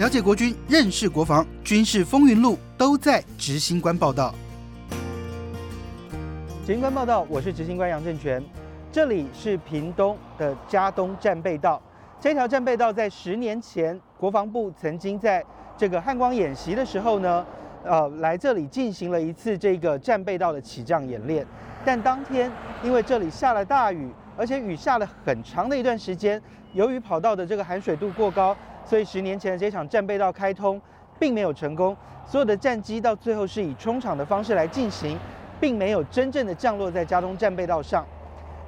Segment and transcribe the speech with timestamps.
[0.00, 4.34] 了解国军，认识国防，军事风云录都在执行官报道。
[6.64, 8.42] 执行官报道，我是执行官杨正全。
[8.90, 11.78] 这里是屏东的嘉东战备道。
[12.18, 15.44] 这条战备道在十年前，国防部曾经在
[15.76, 17.44] 这个汉光演习的时候呢，
[17.84, 21.46] 呃，来这里进行了一次这个战备道的起降演练。
[21.84, 22.50] 但当天
[22.82, 26.40] 因为这里下了大雨，而且雨下了很长的一段时间，
[26.72, 30.80] 由于跑道的这个含水度过高，所以十年前的这场战备道开通
[31.18, 31.96] 并没有成功。
[32.26, 35.18] 所有的战机到最后是以冲场的方式来进行，
[35.60, 38.06] 并没有真正的降落在嘉东战备道上。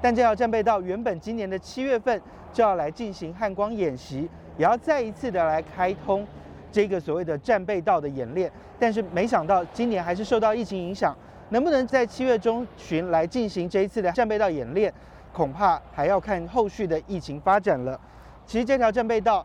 [0.01, 2.21] 但这条战备道原本今年的七月份
[2.53, 6.27] 就要来进行汉光演习，也要再一次的来开通
[6.73, 8.51] 这个所谓的战备道的演练，
[8.81, 11.17] 但是没想到今年还是受到疫情影响。
[11.51, 14.93] 能不能在七月中旬来进行这一次的战备道演练，
[15.33, 18.01] 恐怕还要看后续的疫情发展了。
[18.47, 19.45] 其实这条战备道，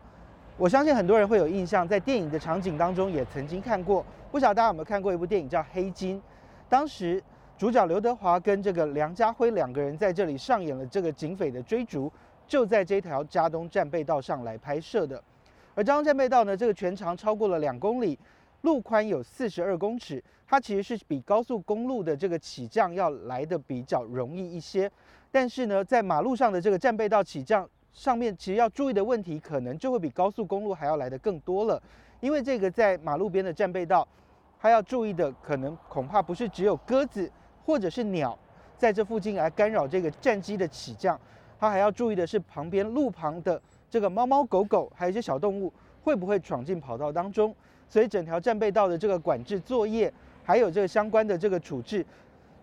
[0.58, 4.04] 我相信很多人会有印象，在电影的场景当中也曾经看过。
[4.32, 6.16] 不晓得大家有没有看过一部电影叫《黑金》？
[6.68, 7.22] 当时
[7.56, 12.12] 主角刘德华跟这个梁家辉两个人在这里上演了这个警匪的追逐，
[12.48, 15.22] 就在这条加东战备道上来拍摄的。
[15.76, 18.18] 而加东战备道呢，这个全长超过了两公里。
[18.62, 24.90] 路宽有四十二公尺，它其实是比高速公路的这个起降要来的比较容易一些。
[25.30, 27.66] 但是呢，在马路上的这个战备道起降
[27.98, 31.82] 上面，其实要注意的问题可能就会比高速公路还要来的更多了。
[32.20, 34.06] 因为这个在马路边的战备道，
[34.60, 37.28] 它要注意的可能恐怕不是只有鸽子
[37.66, 38.38] 或者是鸟
[38.76, 41.18] 在这附近来干扰这个战机的起降，
[41.58, 45.72] 它还要注意的是旁边路旁的这个猫猫狗狗还有一些小动物
[46.04, 47.52] 会不会闯进跑道当中。
[47.88, 50.12] 所以整条战备道的这个管制作业，
[50.44, 52.06] 还有这个相关的这个处置，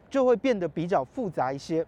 [0.09, 1.85] 就会变得比较复杂一些。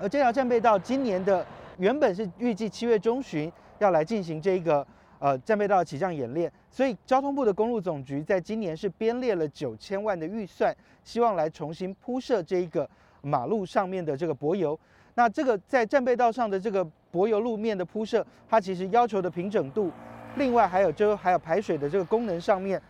[0.00, 1.46] 而这条战备道今年的
[1.78, 4.86] 原本是预计七月中旬要来进行这个
[5.18, 10.74] 呃战备道起降演练，所以交通部的公路总局在今年是编列了九千万的预算，
[11.04, 12.88] 希望来重新铺设这一个
[13.20, 14.78] 马路上面的这个柏油。
[15.14, 19.90] 那这个在战备道上的这个柏油路面的铺设，它其实要求的平整度。
[20.36, 22.80] 另外还有就还有排水的这个功能上面，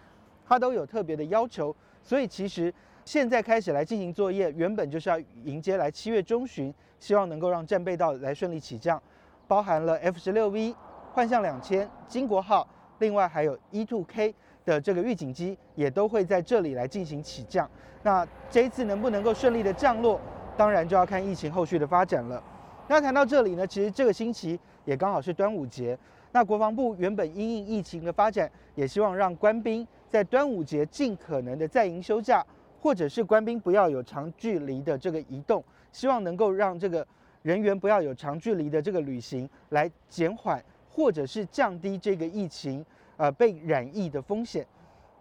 [0.44, 2.72] 它都有特别的要求，所以其实
[3.06, 9.00] 现在开始来进行作业，原本就是要迎接来七月中旬，希望能够让战备道来顺利起降，
[9.46, 10.74] 包含了 F 十六 V、
[11.12, 12.66] 幻象两千、金国号，
[12.98, 14.34] 另外还有 E two K
[14.64, 17.70] 的这个预警机也都会在这里来进行起降。
[18.02, 20.20] 那这一次能不能够顺利的降落，
[20.56, 22.42] 当然就要看疫情后续的发展了。
[22.88, 25.96] 那谈到这里呢，其实这个星期也刚好是端午节。
[26.32, 32.44] 那国防部原本因应疫情的发展，也希望让官兵在端午节尽可能的在营休假，
[32.86, 35.60] 或者是官兵不要有长距离的这个移动，
[35.90, 37.04] 希望能够让这个
[37.42, 42.86] 人员不要有长距离的这个旅行，来减缓或者是降低这个疫情
[43.16, 44.64] 呃被染疫的风险。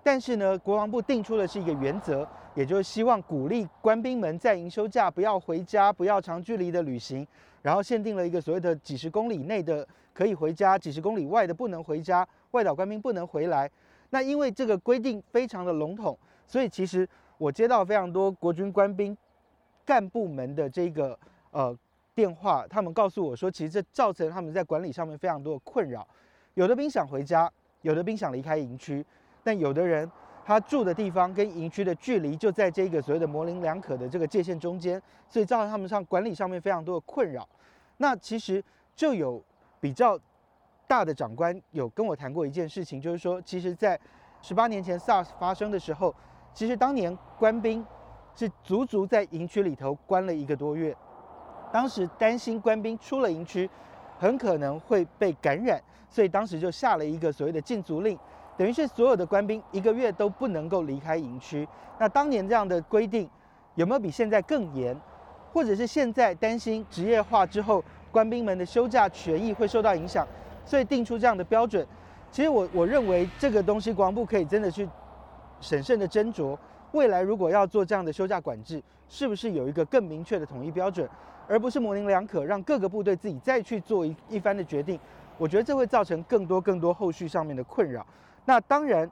[0.03, 7.28] 但是呢，国防部定出的是一个原则，也就是希望鼓励官兵们在营休假，不要回家，不要长距离的旅行，
[7.64, 9.84] 然后限定了一个所谓的几十公里内的。
[10.14, 13.68] 可以回家，几十公里外的不能回家，外岛官兵不能回来。
[14.12, 16.16] 那因为这个规定非常的笼统，
[16.47, 17.06] 所以其实
[17.38, 19.16] 我接到非常多国军官兵
[19.85, 21.18] 干部们的这个
[21.51, 21.78] 呃
[22.13, 26.07] 电话，他们告诉我说，其实这造成他们在管理上面非常多的困扰。
[26.53, 27.51] 有的兵想回家，
[27.81, 29.06] 有的兵想离开营区，
[29.44, 30.09] 但有的人
[30.44, 37.47] 他住的地方跟营区的距离就在这个所谓的模棱两可的这个界限中间，所以造成他们上管理上面非常多的困扰。
[37.97, 38.63] 那其实
[38.96, 39.44] 就有。
[39.81, 40.17] 比较
[40.88, 44.00] 大的长官有跟我谈过一件事情，就是说，其实，在
[44.41, 46.16] 十八年前 SARS 发生的时候，
[46.55, 47.85] 其实当年官兵
[48.33, 50.95] 是足足在营区里头关了一个多月。
[51.71, 53.69] 当时担心官兵出了营区，
[54.17, 55.79] 很可能会被感染，
[56.09, 58.17] 所以当时就下了一个所谓的禁足令，
[58.57, 61.67] 等于是所有的官兵一个月都不能够离开营区。
[61.99, 63.29] 那当年这样的规定
[63.75, 64.95] 有没有比现在更严？
[65.51, 67.83] 或者是现在担心职业化之后？
[68.11, 70.25] 官兵们的休假权益会受到影响，
[70.66, 71.85] 所以定出这样的标准。
[72.31, 74.87] 其实我我认为这个东西，国防部可以真的去
[75.66, 76.56] 审慎的斟酌，
[76.91, 78.79] 未来如果要做这样的休假管制，
[79.09, 81.09] 是不是有一个更明确的统一标准，
[81.47, 85.00] 而不是模棱两可，让各个部队自己再去做一一番的决定。
[85.40, 88.06] 我觉得这会造成更多更多后续上面的困扰。
[88.46, 89.09] 那当然，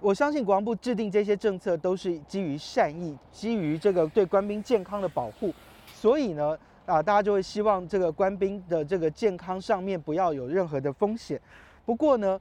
[0.00, 5.50] 我相信国防部制定这些政策都是基于善意，基于这个对官兵健康的保护，
[5.86, 6.58] 所以呢。
[6.86, 11.40] 啊，大家就会希望这个官兵的这个健康上面不要有任何的风险。
[11.86, 12.38] 不过呢，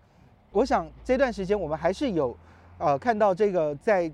[0.51, 2.35] 我想这段时间我们还是有，
[2.83, 4.11] 呃，看到这个在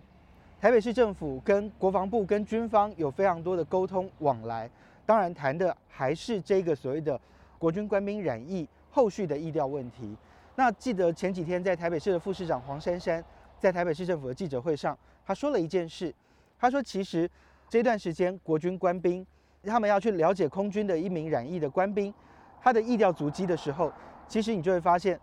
[0.62, 4.70] 台北市政府跟国防部跟军方有非常多的沟通往来。
[5.08, 7.20] 当然谈的还是这个所谓的
[7.58, 10.16] 国军官兵染疫后续的疫调问题。
[10.54, 13.26] 那记得前几天在台北市的副市长黄珊珊
[13.58, 14.96] 在台北市政府的记者会上，
[15.26, 16.14] 他说了一件事，
[16.60, 17.28] 他说其实
[17.68, 19.26] 这段时间国军官兵
[19.64, 22.14] 他们要去了解空军的一名染疫的官兵
[22.62, 23.92] 他的疫调足迹的时候，
[24.28, 25.20] 其实你就会发现，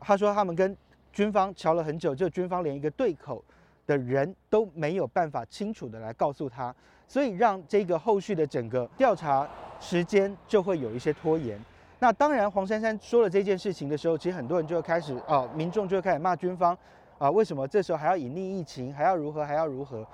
[0.00, 0.76] 他说他们跟
[1.18, 3.44] 军方瞧了很久，就军方连一个对口
[3.88, 6.72] 的人都没有办法清楚的来告诉他，
[7.08, 9.44] 所以让这个后续的整个调查
[9.80, 11.60] 时间就会有一些拖延。
[11.98, 16.78] 那当然，黄珊珊说了这件事情的时候，其实很多人就会开始啊，民众就会开始骂军方
[17.18, 20.06] 啊，为什么这时候还要隐匿疫情，还要如何，还要如何？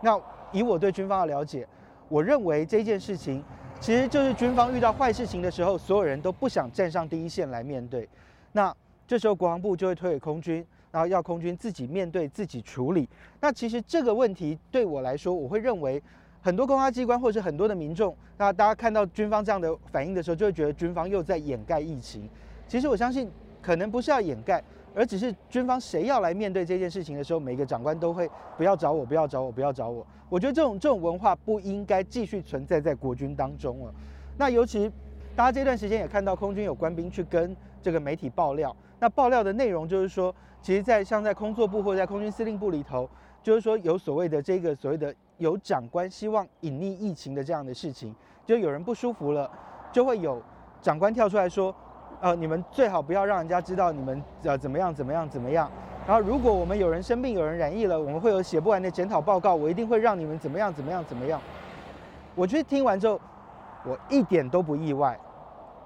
[0.00, 0.18] 那
[0.50, 1.68] 以我对军方的了解，
[2.08, 3.44] 我认为这件事情
[3.80, 8.08] 其实就是军方遇到坏事情的时候，所有人都不想站上第一线来面对。
[8.52, 8.74] 那
[9.08, 13.08] 这时候国防部就会推给空军，然后要空军自己面对、自己处理。
[13.40, 16.00] 那其实这个问题对我来说，我会认为。
[16.40, 22.30] 很多公安机关或者是很多的民众，那大家看到军方这样的反应的时候，就会觉得军方又在掩盖疫情。
[22.68, 23.28] 其实我相信，
[23.60, 24.62] 可能不是要掩盖，
[24.94, 30.06] 而只是军方谁要来面对这件事情的时候，每个长官都会不要找我，不要找我，不要找我。
[30.28, 33.92] 我觉得这种这种文化不应该继续存在在国军当中了。
[34.38, 34.90] 那尤其
[35.34, 43.08] 大家这段时间也看到空军有官兵去跟这个媒体爆料，那爆料的内容就是说，其实，在像在空作部或者在空军司令部里头，
[43.42, 45.14] 就是说有所谓的这个所谓的。
[45.38, 48.12] 有长官希望隐匿疫情的这样的事情，
[48.44, 49.48] 就有人不舒服了，
[49.92, 50.42] 就会有
[50.82, 51.72] 长官跳出来说
[52.20, 55.70] ：“呃，你们最好不要让人家知道你们呃怎么样怎么样怎么样。
[56.08, 61.40] 然后如果我们有人生病、有人染疫了，我们会有写不完的检讨报告，我一定会让你们怎么样怎么样怎么样。”
[62.34, 63.20] 我觉得听完之后，
[63.84, 65.16] 我一点都不意外，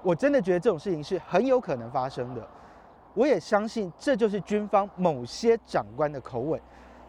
[0.01, 2.41] 我真的觉得这种事情是很有可能发生的。
[3.13, 6.59] 我也相信这就是军方某些长官的口吻，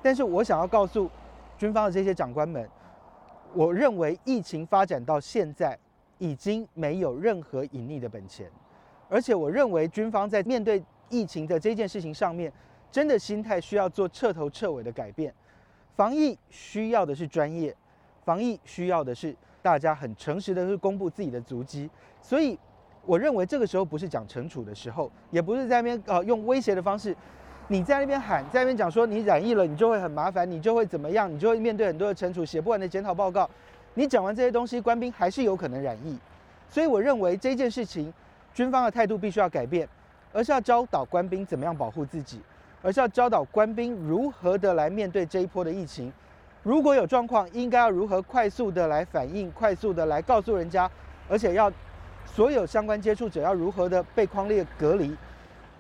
[0.02, 1.10] 但是我想要告诉。
[1.56, 2.68] 军方的这些长官们，
[3.54, 5.78] 我认为疫情发展到现在，
[6.18, 8.50] 已经没有任何隐匿的本钱，
[9.08, 12.52] 而且我认为军方在面对疫情的这件事情上面，
[12.90, 15.32] 真的心态需要做彻头彻尾的改变。
[15.94, 17.74] 防疫需要的是专业，
[18.24, 21.88] 防疫需要的是大家很诚实的去公布自己的足迹，
[22.20, 22.58] 所以
[23.06, 27.14] 我认为这个时候不是讲惩处的时候，也不是在那边呃用威胁的方式。
[27.68, 33.48] 你在那边喊，在那边讲说你染疫了，你就会很麻烦，你就会怎么样，你就会面对很多的惩处，写不完的检讨报告。
[33.94, 36.18] 你讲完这些东西，官兵还是有可能染疫。
[36.68, 38.12] 所以我认为这件事情，
[38.52, 39.88] 军方的态度必须要改变，
[40.32, 42.40] 而是要教导官兵怎么样保护自己，
[42.82, 46.12] 而是要教导官兵如何的来面对这一波的疫情。
[46.62, 50.90] 如果有状况，应该要如何快速的来反应，快速的来告诉人家，
[51.28, 51.72] 而且要
[52.26, 55.16] 所有相关接触者要如何的被框列隔离。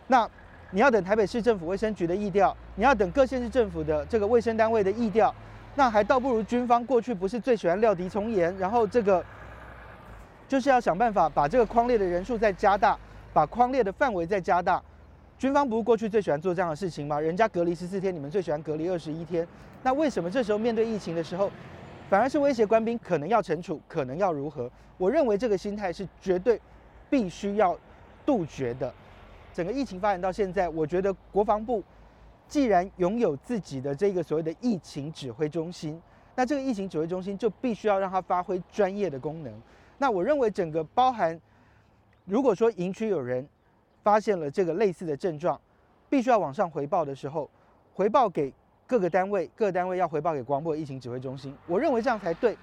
[0.06, 0.28] 那。
[0.70, 5.32] 你要等台北市政府卫生局的议调，你要等各县市政府的这个卫生单位的议调，
[5.76, 9.24] 那还倒不如军方过去不是最喜欢料敌从严，然后这个
[10.48, 12.98] 就是要想办法把这个框列的人数再加大，
[13.32, 14.82] 把框列的范围再加大。
[15.38, 17.20] 军方不是过去最喜欢做这样的事情吗？
[17.20, 19.46] 人家隔离十四天，你们最喜欢隔离二十一天，
[19.84, 21.48] 那为什么这时候面对疫情的时候，
[22.08, 24.70] 反而是威胁官兵可能要惩处，可能要如何？
[24.96, 26.60] 我认为这个心态是绝对
[27.10, 27.76] 必须要
[28.24, 28.92] 杜绝的。
[29.52, 31.82] 整个疫情发展到现在，我觉得国防部
[32.46, 36.00] 既然拥有自己的这个所谓的疫情指挥中心，
[36.34, 39.52] 那这个疫情指挥中心就必须要让它发挥专业的功能。
[39.98, 41.40] 那我认为整个包含，
[42.24, 43.46] 如果说营区有人
[44.02, 45.58] 发现了这个类似的症状，
[46.10, 47.48] 必须要往上回报的时候，
[47.94, 48.52] 回报给
[48.86, 51.54] 各个单位，各个单位要回报给广播疫情指挥中心。
[51.66, 52.56] 我认为这样才对。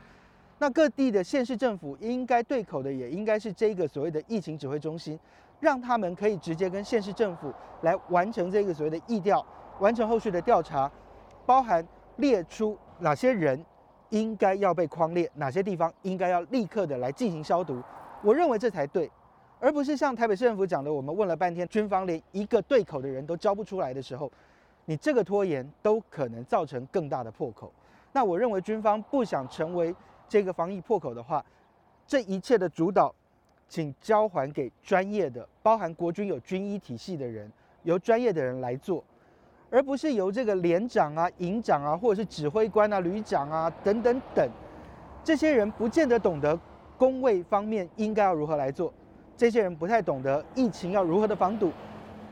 [0.60, 5.20] 那各地的县市政府应该对口的，也应该是这个所谓的疫情指挥中心。
[5.60, 9.46] 让他们可以直接跟县市政府来完成这个所谓的疫调，
[9.80, 10.92] 完成后续的调查，
[11.46, 13.63] 包含列出哪些人
[14.10, 17.80] 应该要被框列，哪些地方应该要立刻的来进行消毒。
[18.24, 19.08] 我认为这才对，
[19.60, 24.32] 而不是像台北市政府讲的，我们问了半天，军方连一个对口的人都交不出来的时候，
[24.85, 27.71] 你这个拖延都可能造成更大的破口。
[28.11, 29.95] 那我认为军方不想成为
[30.27, 31.43] 这个防疫破口的话，
[32.05, 33.13] 这一切的主导。
[33.69, 37.50] 请交还给专业的，包含国军有军医体系的人，
[37.83, 39.01] 由专业的人来做，
[39.69, 44.45] 而不是由这个连长啊、营长啊，或者是指挥官啊、旅长啊等等等，
[45.23, 46.59] 这些人不见得懂得
[46.97, 48.93] 工位方面应该要如何来做，
[49.38, 51.71] 这些人不太懂得疫情要如何的防堵，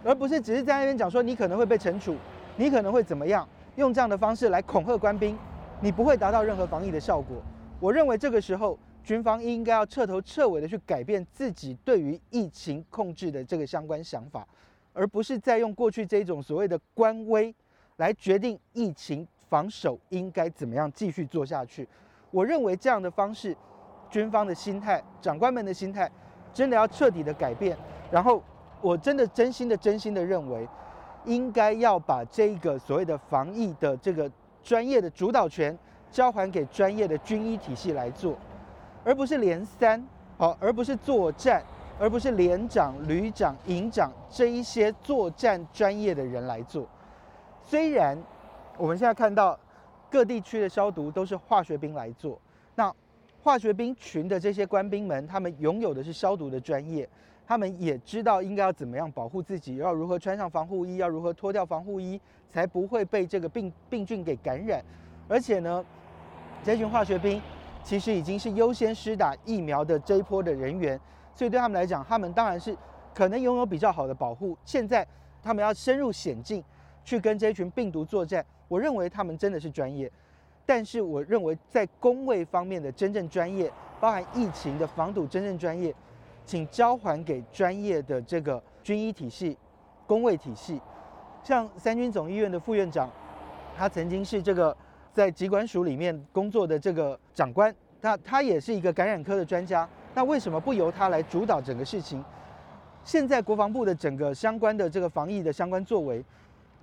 [0.04, 2.18] 而不是只是在那边讲说你可能会被惩处，
[2.60, 3.48] 你可能会怎么样，
[3.78, 5.38] 用这样的方式来恐吓官兵，
[5.80, 7.38] 你不会达到任何防疫的效果。
[7.80, 8.78] 我认为这个时候。
[9.02, 14.46] 军方应该要彻头彻尾的去改变自己对于疫情控制的这个相关想法，
[14.94, 17.56] 而不是再用过去这种所谓的官威
[17.96, 21.88] 来决定疫情防守应该怎么样继续做下去。
[22.30, 23.56] 我认为这样的方式，
[24.12, 26.12] 军方的心态、长官们的心态，
[26.54, 27.76] 真的要彻底的改变，
[28.12, 28.44] 然后
[28.82, 30.68] 我真的真心的真心的认为，
[31.26, 34.32] 应该要把这个所谓的防疫的这个
[34.64, 35.78] 专业的主导权
[36.12, 38.38] 交还给专业的军医体系来做，
[39.04, 40.04] 而不是连三，
[40.38, 41.64] 好，而不是作战，
[42.00, 46.88] 而不是连长、旅长、营长这一些作战专业的人来做。
[47.64, 48.18] 虽然
[48.78, 49.58] 我们现在看到
[50.10, 52.40] 各地区的消毒都是化学兵来做，
[52.76, 52.92] 那
[53.44, 57.08] 化学兵群的这些官兵们，他们拥有的是消毒的专业，
[57.50, 64.86] 他们也知道应该要怎么样保护自己，要如何穿上防护衣，要如何脱掉防护衣，才不会被这个病病菌给感染。
[65.28, 65.84] 而且呢，
[66.64, 67.42] 这群化学兵
[67.84, 71.00] 其实已经是优先施打疫苗的这一波的人员，
[71.34, 72.78] 所以对他们来讲，他们当然是
[73.16, 74.56] 可能拥有比较好的保护。
[74.64, 75.04] 现在
[75.42, 76.64] 他们要深入险境
[77.04, 80.12] 去跟这群病毒作战，我认为他们真的是专业。
[80.68, 85.92] 但是我认为，在工位方面的真正专业，包含疫情的防堵真正专业，
[86.50, 89.56] 请交还给专业的这个军医体系、
[90.08, 90.82] 工位体系。
[91.44, 93.08] 像三军总医院的副院长，
[93.78, 94.76] 他曾经是这个
[95.14, 99.88] 在疾管署里面工作的这个长官，那他也是一个感染科的专家。
[100.16, 102.26] 那为什么不由他来主导整个事情？
[103.04, 106.26] 现在国防部的整个相关的这个防疫的相关作为，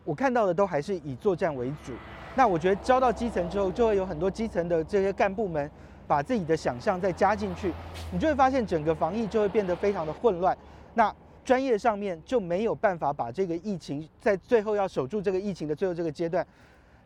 [0.04, 1.92] 我看到的都还是以作战为主。
[2.36, 5.68] 那我觉得交到基层之后，就会有很多基层的这些干部们
[6.06, 7.72] 把自己的想象再加进去，
[8.10, 10.56] 你就会发现整个防疫就会变得非常的混乱。
[10.94, 16.46] 那专业上面就没有办法把这个疫情在最后要守住这个疫情的最后这个阶段，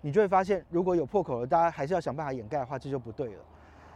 [0.01, 3.41] 你就会发现如果有破口了，大家还是要想办法掩盖的话，这就不对了。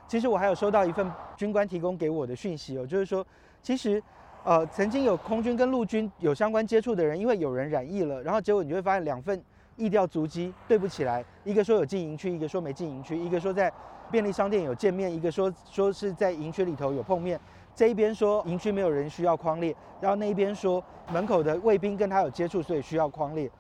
[0.07, 3.27] 其实我还有收到一份军官提供给我的讯息哦，就是说
[3.63, 4.03] 其实
[4.43, 9.43] 呃曾经有空军跟陆军有相关接触的人，因为有人染疫了，然后结果你就会发现两份。
[9.77, 13.73] 意调足迹对不起来，一个说有进营区，一个说没进营区，一个说在
[14.11, 17.39] 便利商店有见面，一个说说是在营区里头有碰面。
[17.75, 23.51] 这一边说营区没有人需要框列，然后那一边说门口的卫兵跟他有接触，所以需要框列。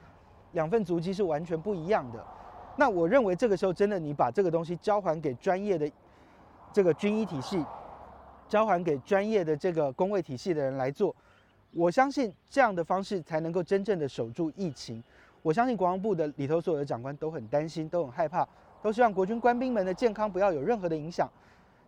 [0.52, 2.24] 两份足迹是完全不一样的。
[2.76, 5.90] 那我认为这个时候真的你把这个东西交还给专业的
[6.72, 7.64] 这个军医体系，
[8.48, 11.12] 交还给专业的这个工卫体系的人来做，
[11.72, 15.02] 我相信这样的方式才能够真正的守住疫情。
[15.44, 18.48] 我相信国防部的里头所有的长官都很担心，都很害怕，
[18.80, 21.30] 都希望国军官兵们的健康不要有任何的影响。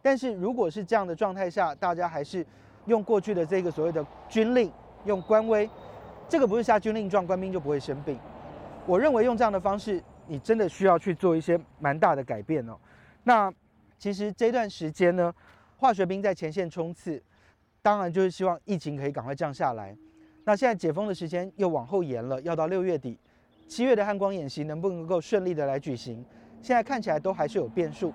[0.03, 2.45] 但是如果是这样的状态下，大家还是
[2.85, 4.71] 用过去的这个所谓的军令，
[5.07, 5.67] 用官威，
[6.29, 8.19] 这个不是下军令状，官兵就不会生病。
[8.85, 12.77] 我认为用这样的方式，你真的需要去做一些蛮大的改变哦。
[13.25, 13.51] 那
[13.99, 15.35] 其实这段时间呢，
[15.79, 17.23] 化学兵在前线冲刺，
[17.81, 19.97] 当然就是希望疫情可以赶快降下来。
[20.45, 23.19] 那现在解封的时间又往后延了，要到六月底。
[23.69, 26.25] 七月的汉光演习能不能够顺利的来举行？
[26.63, 28.13] 现在看起来都还是有变数，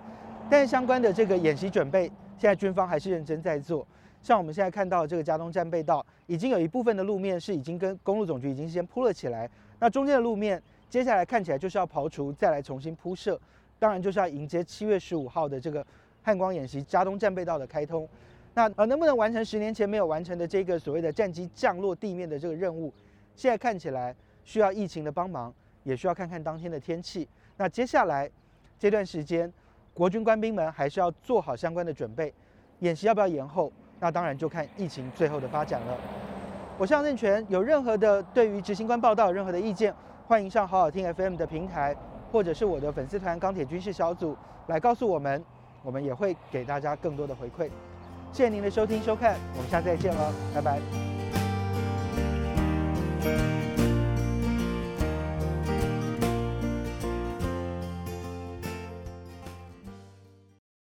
[0.49, 2.03] 但是相关的这个演习准备，
[2.37, 3.85] 现在军方还是认真在做。
[4.21, 13.39] 像我们现在看到这个加东战备道，已经有一部分的路面是已经跟公路总局已经先铺了起来，那中间的路面接下来看起来就是要刨除，再来重新铺设，
[13.77, 15.85] 当然就是要迎接七月十五号的这个
[16.21, 18.07] 汉光演习加东战备道的开通。
[18.53, 22.93] 那呃能不能完成十年前没有完成的这个所谓的战机降落地面的这个任务？
[23.35, 24.15] 现在看起来。
[24.43, 27.27] 需要疫情的帮忙，也需要看看当天的天气。
[27.57, 28.29] 那接下来
[28.79, 29.51] 这段时间，
[29.93, 32.33] 国军官兵们还是要做好相关的准备。
[32.79, 33.71] 演习要不要延后？
[33.99, 35.97] 那当然就看疫情最后的发展了。
[36.77, 39.93] 我向任权有任何的对于执行官报道有任何的意见，
[40.25, 41.95] 欢迎上好好听 FM 的平台，
[42.31, 45.43] 或者是我的粉丝团钢铁军事小组来告诉我们，
[45.83, 47.69] 我们也会给大家更多的回馈。
[48.33, 51.10] 谢谢您的收听收看，我们下次再见了，拜拜。